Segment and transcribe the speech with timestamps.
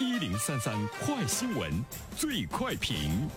[0.00, 1.70] 一零三三快新闻，
[2.16, 3.28] 最快评。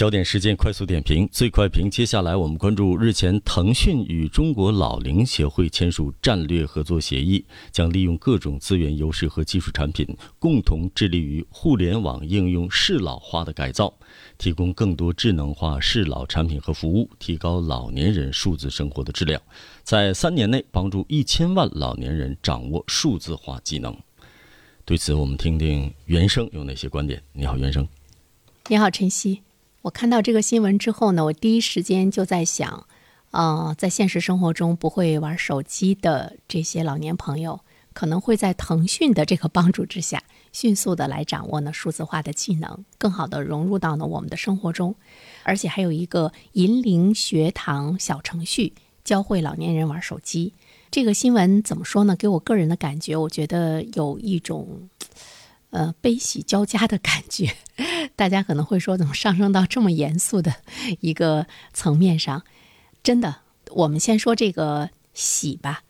[0.00, 1.90] 焦点事件快速点评，最快评。
[1.90, 10.06] 接下来我们关注日前腾讯与中国老龄协会签署战略合作协议，将利用各种资源优势和技术产品，
[10.38, 13.92] 共同致力于互联网应用适老化的改造，
[14.38, 19.38] 提供更多智能化适老产品和服务，提高老年人数字生活的质量，
[19.82, 23.94] 在三年内帮助一千万老年人掌握数字化技能。
[24.86, 27.22] 对此，我们听听袁生有哪些观点。
[27.34, 27.86] 你好，袁生。
[28.68, 29.42] 你好，晨曦。
[29.82, 32.86] 我看到这个新闻之后呢，我第一时间就在想，
[33.30, 37.60] 呃，在现实生活中不会玩手机的这些老年朋友，
[37.94, 40.22] 可能会在腾讯的这个帮助之下，
[40.52, 44.94] 迅速的来掌握呢数字化的技能，更好的融入到呢我们的生活中，
[45.44, 50.52] 而且还有一个银龄学堂小程序，教会老年人玩手机。
[50.90, 52.14] 这个新闻怎么说呢？
[52.14, 54.90] 给我个人的感觉，我觉得有一种。
[55.72, 57.54] 呃，悲喜交加的感觉，
[58.20, 60.56] 大家可能会说，怎么上升到这么严肃的
[61.00, 62.42] 一个层面上？
[63.02, 63.36] 真的，
[63.70, 65.84] 我们先说这个喜吧。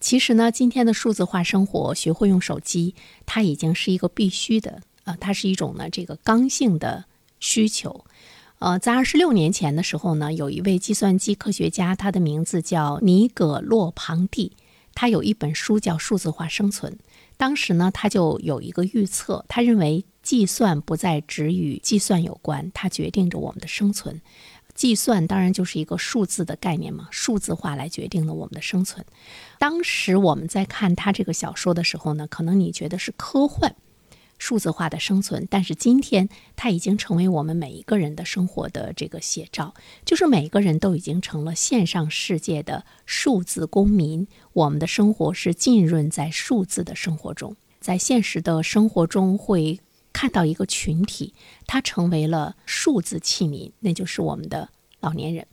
[0.00, 2.94] 其实呢，今天的数字化生活，学会用手机，
[3.26, 7.06] 它已经是一个必须的啊，它是一种呢这个刚性的
[7.40, 8.04] 需求。
[8.60, 14.52] 呃，在二十六年前的时候呢，有一位计算机科学家，他的名字叫尼葛洛庞蒂，
[14.94, 16.92] 他有一本书叫《数字化生存》。
[17.36, 24.20] 当时呢，他就有一个预测，他认为计算不再只与计算有关，它决定着我们的生存。
[24.74, 29.06] 计算当然就是一个数字的概念嘛，数字化来决定了我们的生存。
[29.58, 33.74] 当时我们在看他这个小说的时候呢，可能你觉得是科幻。
[34.36, 39.72] 数字化的生存，但是今天它已经成为我们每一个人的生活的这个写照，
[40.04, 44.28] 就是每个人都已经成了线上世界的数字公民。
[44.52, 49.80] 我们的生活是浸润在数字的生活中，在现实的生活中会
[50.18, 51.32] 看到一个群体，
[51.68, 55.46] 它成为了数字器民，那就是我们的老年人。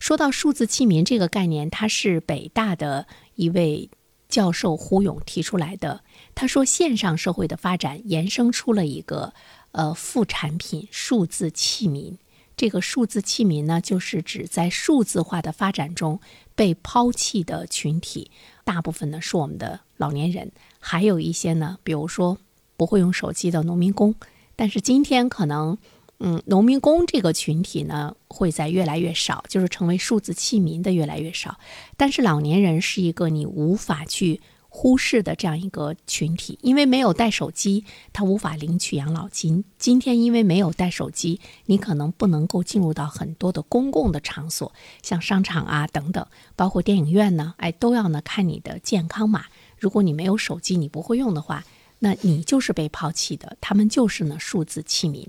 [0.00, 3.06] 说到数字器民这个概念，它是北大的
[3.36, 3.88] 一位。
[4.26, 6.02] 教授胡勇提出来的，
[6.34, 9.32] 他说，线上社会的发展延伸出了一个
[9.70, 12.18] 呃副产品——数字器民。
[12.56, 16.18] 这个数字器民呢，就是指在数字化的发展中
[16.56, 18.32] 被抛弃的群体，
[18.64, 20.50] 大部分呢是我们的老年人，
[20.80, 22.38] 还有一些呢，比如说
[22.76, 24.14] 不会用手机的农民工。
[24.56, 25.76] 但是今天可能。
[26.20, 31.58] 嗯，农民工这个群体呢，会在越来越少，就是成为数字弃民的越来越少。
[31.96, 39.64] 但是老年人是一个你无法去忽视的这样一个群体，因为没有带手机，他无法领取养老金。
[39.76, 46.24] 今天因为没有带手机，你可能不能够进入到很多的公共的场所，像商场啊等等，
[46.54, 49.46] 包括电影院呢，哎，都要呢看你的健康码。
[49.78, 51.64] 如果你没有手机，你不会用的话。
[52.04, 55.26] 那你就是被抛弃的，他们就是呢数字器民，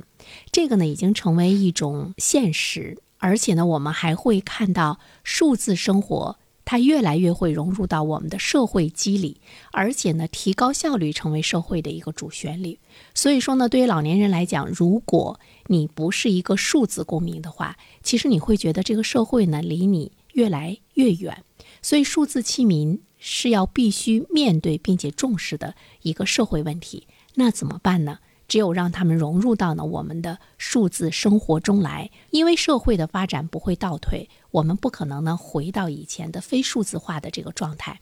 [0.52, 9.40] 这个呢已经成为一种现实，而且呢我们还会看到数字生活它越来越会融入到我们的社会机理，
[9.72, 12.78] 而且呢提高效率成为社会的一个主旋律。
[13.14, 21.42] 所以说呢，对于老年人来讲，如果你不是一个数字公民的话，其实你会觉得这个社会呢离你越来越远。
[21.82, 23.00] 所以数字器民。
[23.28, 28.20] 是要必须面对并且重视的一个社会问题，那怎么办呢？
[28.48, 38.00] 只有让他们融入到呢我们的数字生活中来，因为社会的发展不会倒退，我们不可能呢回到以前的非数字化的这个状态，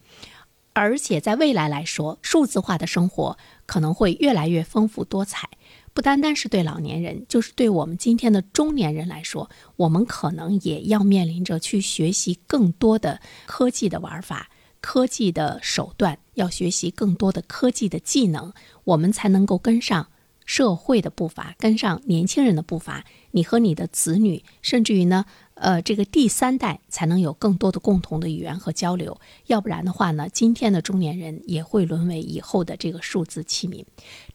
[0.73, 5.49] 而且在未来来说，数字化的生活可能会越来越丰富多彩，
[5.93, 14.49] 不单单是对老年人，就是对我们今天的中年人来说，我们可能也要面临着去学习更多的科技的玩法。
[14.83, 18.51] 科技的手段，要学习更多的科技的技能，
[18.83, 20.09] 我们才能够跟上
[20.45, 23.05] 社会的步伐，跟上年轻人的步伐。
[23.31, 29.19] 你和你的子女，甚至于呢，呃，这个第三代，才能有更多的共同的语言和交流。
[29.47, 33.83] 要不然的话呢，今天的中年人也会沦为以后的这个数字器民。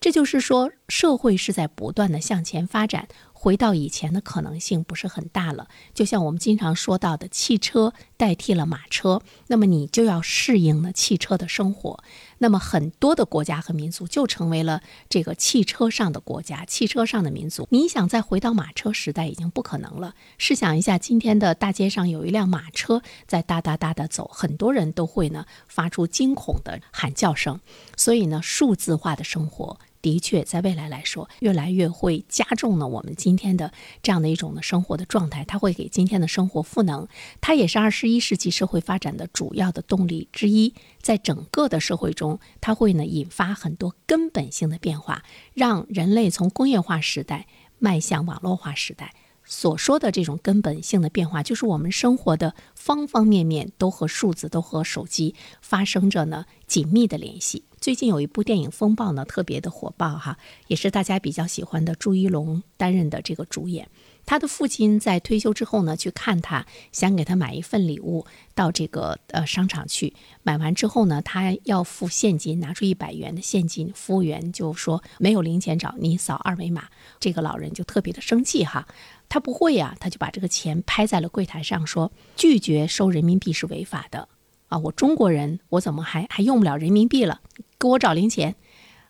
[0.00, 3.06] 这就是说，社会是在不断的向前发展。
[3.40, 12.02] 回到以前的可能性不是很大了，就像我们经常说到的，汽车代替了马车，那么你就要适应了汽车的生活。
[12.38, 17.68] 那么很多的国家和民族就成为了这个汽车上的国家、汽车上的民族。
[17.70, 20.16] 你想再回到马车时代已经不可能了。
[20.36, 27.60] 试想一下，今天的大街上有一辆马车在哒哒哒的走，很多人都会呢发出惊恐的喊叫声。
[27.96, 29.78] 所以呢，数字化的生活。
[30.00, 33.72] 的确，在未来来说，越来越会加重呢我们今天的
[34.02, 37.08] 这样的一种的生活的状态，它会给今天的生活赋能，
[37.40, 40.74] 它也是二十一世纪社会发展的主要的动力之一。
[41.00, 45.22] 在整个的社会中，它会呢引发很多根本性的变化，
[45.54, 47.46] 让人类从工业化时代
[47.78, 49.14] 迈向网络化时代。
[49.50, 57.64] 所说的这种根本性的变化，就是我们生活的方方面面都和数字、都和手机发生着呢紧密的联系。
[57.80, 60.36] 最近有一部电影《风暴》呢，特别的火爆哈，
[60.66, 63.88] 也是大家比较喜欢的朱一龙担任的这个主演。
[64.26, 76.88] 他的父亲在退休之后呢，去看他，想给他买一份礼物，到这个呃商场去买完之后呢，他要付现金，拿出一百元的现金，服务员就说没有零钱找，你扫二维码。
[77.20, 78.86] 这个老人就特别的生气哈，
[79.28, 84.28] 他不会呀，他就把这个钱拍在了柜台上，说拒绝收人民币是违法的
[84.66, 87.40] 啊，我中国人，我怎么还还用不了人民币了？
[87.78, 88.56] 给我找零钱。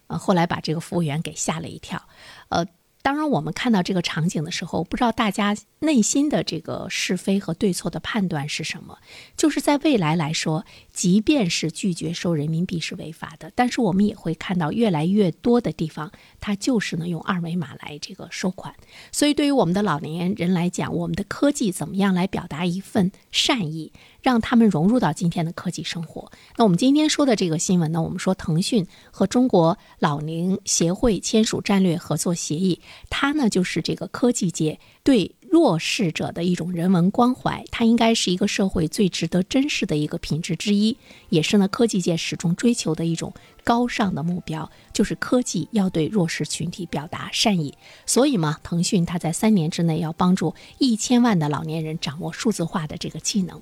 [0.09, 2.09] 呃，后来把这个服务员给吓了一跳，
[2.49, 2.67] 呃。
[3.01, 8.99] 当然，我们看到这个场景的时候，不知道大家内心的这个是非和对错的判断是什么。
[9.35, 10.67] 就是在未来来说，
[10.99, 16.11] 即便是拒绝收人民币是违法的，但是我们也会看到越来越多的地方，
[16.41, 18.75] 它就是呢用二维码来这个收款。
[19.13, 23.93] 所以，对于我们的老年人来讲，我们的科技怎么样来表达一份善意？
[24.21, 26.33] 让他们融入到今天的科技生活。
[26.57, 35.37] 那我们今天说的这个新闻呢，我们说腾讯和中国老龄协会签署战略合作协议，它呢就是这个科技界对。
[35.59, 40.97] 弱势者的一种人文关怀，它应该是一个社会最值得珍视的一个品质之一，
[41.31, 43.35] 也是呢科技界始终追求的一种
[43.65, 47.75] 高尚的目标，就是科技要对弱势群体表达善意。
[48.07, 53.61] 所以嘛，腾讯它在三年之内要帮助一千万的老年人掌握数字化的这个技能。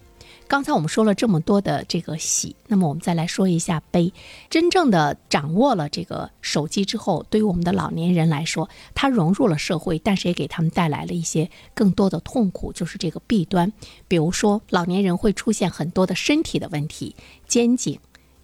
[0.49, 4.13] 刚才我们说了这么多的这个喜，那么我们再来说一下悲。
[4.49, 13.73] 真正的掌握了这个手机之后，对于我们的老年人来说，它融入了社会，但是也给他们带来了一些更多的痛苦，就是这个弊端。
[14.07, 17.17] 比如说，老年人会出现很多的身体的问题，
[17.49, 17.99] 肩颈。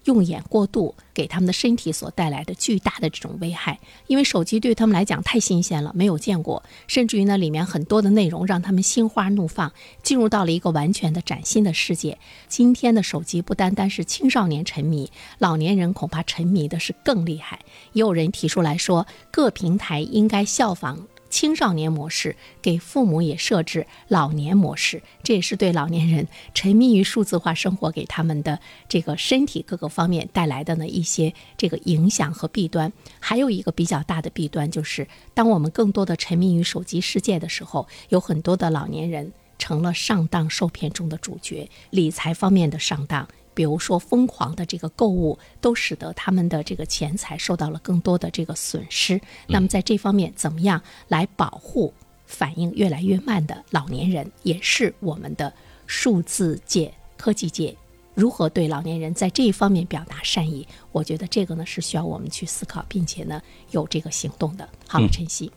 [0.05, 9.71] 用眼过度给他们的身体所带来的巨大的这种危害，因为手机对他们来讲太新鲜了，没有见过，甚至于呢，里面很多的内容让他们心花怒放，
[10.01, 12.17] 进入到了一个完全的崭新的世界。
[12.47, 17.59] 今天的手机不单单是青少年沉迷，老年人恐怕沉迷的是更厉害。
[17.93, 21.07] 也有人提出来说，各平台应该效仿。
[21.33, 32.93] 青少年模式给父母也设置老年模式，这也是对老年人 沉迷于数字化生活给他们的这个身体各个方面带来的呢一些这个影响和弊端。
[33.19, 43.27] 还有一个比较大的弊端就是，当我们更多的沉迷于手机世界的时候，有很多的老年人成了上当受骗中的主角，理财方面的上当。
[43.53, 49.19] 比如说，疯狂的这个购物，都使得他们的这个钱财受到了更多的这个损失。
[49.47, 51.93] 那么，在这方面，怎么样来保护
[52.25, 55.53] 反应越来越慢的老年人，也是我们的
[55.85, 57.75] 数字界、科技界
[58.15, 60.67] 如何对老年人在这一方面表达善意？
[60.91, 63.41] 我觉得这个呢是需要我们去思考，并且呢
[63.71, 64.67] 有这个行动的。
[64.87, 65.51] 好，晨曦，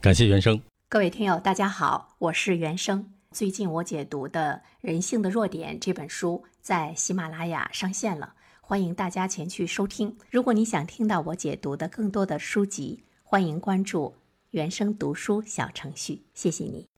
[0.00, 0.60] 感谢原生。
[0.88, 3.19] 各位听友，大家好，我是原生。
[3.32, 10.16] 最近我解读的《人性的弱点》这本书在喜马拉雅上线了，欢迎大家前去收听。
[10.30, 14.16] 如果你想听到我解读的更多的书籍，欢迎关注
[14.50, 16.24] 原声读书小程序。
[16.34, 16.88] 谢谢你。